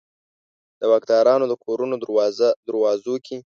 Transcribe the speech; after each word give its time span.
د 0.79 0.81
واکدارانو 0.91 1.45
د 1.49 1.53
کورونو 1.63 1.95
دروازو 2.67 3.15
کې 3.25 3.37